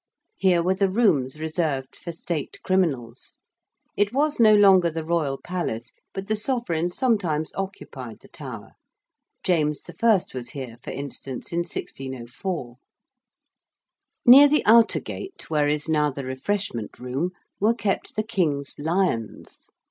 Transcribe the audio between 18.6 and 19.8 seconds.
lions.